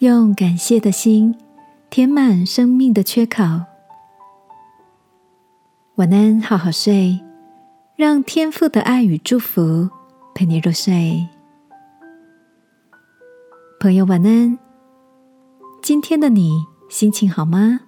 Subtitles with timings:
[0.00, 1.36] 用感谢的心
[1.90, 3.42] 填满生命的缺口。
[5.96, 7.20] 晚安，好好睡，
[7.96, 9.90] 让天父的爱与祝福
[10.34, 11.28] 陪你入睡。
[13.78, 14.58] 朋友，晚安。
[15.82, 17.80] 今天的你心情好吗？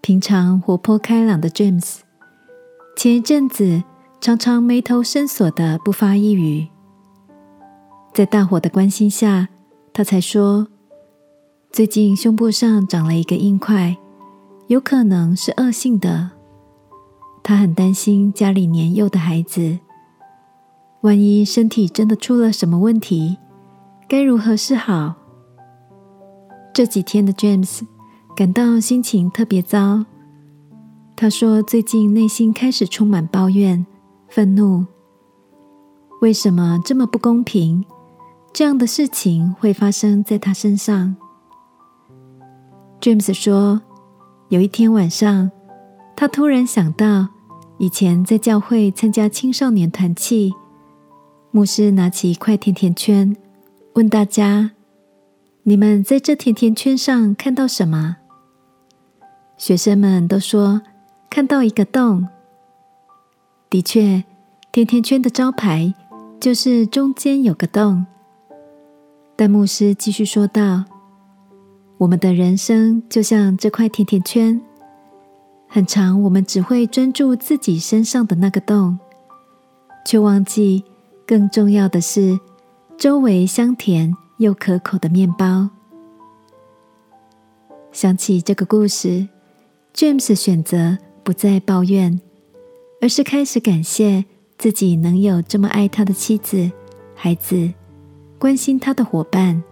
[0.00, 1.98] 平常活泼开朗的 James，
[2.96, 3.84] 前一阵子
[4.20, 6.66] 常常眉头深锁的不发一语，
[8.12, 9.46] 在大伙的关心下。
[10.00, 10.66] 他才说，
[11.70, 13.98] 最近胸部上长了一个硬块，
[14.68, 16.30] 有可能是恶性的。
[17.42, 19.78] 他很担心家里年幼的孩子，
[21.02, 23.36] 万一身体真的出了什么问题，
[24.08, 25.16] 该如何是好？
[26.72, 27.82] 这几天的 James
[28.34, 30.06] 感到心情特别糟。
[31.14, 33.84] 他说，最近内心开始充满抱怨、
[34.30, 34.86] 愤怒，
[36.22, 37.84] 为什么这么不公平？
[38.52, 41.16] 这样的事情会发生在他身上。
[43.00, 43.80] James 说
[44.50, 45.50] ：“有一天晚上，
[46.14, 47.28] 他突然想到，
[47.78, 50.52] 以前在教会参加青少年团契，
[51.50, 53.34] 牧师拿起一块甜甜圈，
[53.94, 54.72] 问大家
[55.64, 58.18] ：‘你们在这甜甜圈上看到什么？’
[59.56, 60.82] 学生们都说
[61.30, 62.28] 看到一个洞。
[63.70, 64.24] 的确，
[64.72, 65.94] 甜甜圈的招牌
[66.38, 68.04] 就是中间有个洞。”
[69.40, 70.84] 但牧师继续说道
[71.96, 74.60] ：“我们的人生就像这块甜甜圈，
[75.66, 78.98] 很长，我们只会专注自己身上的那个洞，
[80.04, 80.84] 却忘记
[81.26, 82.38] 更重要的是
[82.98, 85.70] 周围香甜又可口的面包。”
[87.92, 89.26] 想起这个故事
[89.94, 92.20] ，James 选择不再抱怨，
[93.00, 94.22] 而是开始感谢
[94.58, 96.70] 自己能有这么爱他的妻子、
[97.14, 97.72] 孩子。
[98.40, 99.62] 关心他的伙伴。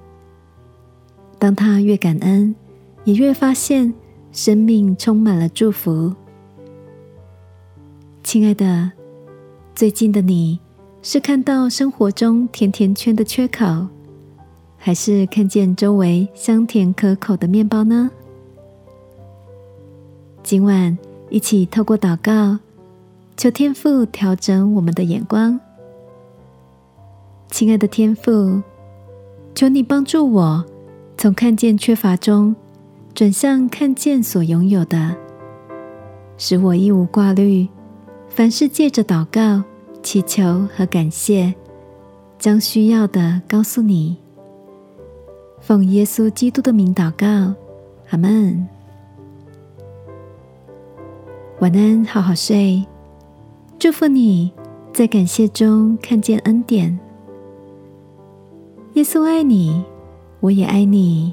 [1.39, 2.55] 当他越感恩，
[3.05, 3.95] 也越发现
[4.31, 6.15] 生命充满了祝福。
[8.23, 8.93] 亲爱的，
[9.75, 10.61] 最近的你
[11.01, 13.89] 是看到生活中甜甜圈的缺口，
[14.77, 18.11] 还是看见周围香甜可口的面包呢？
[20.43, 20.99] 今晚
[21.31, 22.59] 一起透过祷告，
[23.35, 25.59] 求天父调整我们的眼光。
[27.51, 28.63] 亲爱的天父，
[29.55, 30.65] 求你帮助我，
[31.17, 32.55] 从看见缺乏中
[33.15, 35.17] 转向看见所拥有的，
[36.37, 37.67] 使我一无挂虑，
[38.29, 39.65] 凡事借着祷告、
[40.03, 41.53] 祈求和感谢，
[42.39, 44.17] 将需要的告诉你。
[45.61, 47.55] 奉耶稣基督的名祷告，
[48.11, 48.69] 阿门。
[51.61, 52.87] 晚安，好好睡。
[53.79, 54.53] 祝福你
[54.93, 56.97] 在感谢中看见恩典。
[58.99, 59.85] 耶稣爱你，
[60.41, 61.33] 我也爱你。